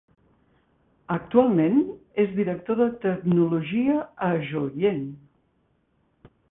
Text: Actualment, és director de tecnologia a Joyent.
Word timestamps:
Actualment, 1.15 1.77
és 2.25 2.33
director 2.39 2.81
de 2.81 2.89
tecnologia 3.05 4.01
a 4.31 4.35
Joyent. 4.53 5.07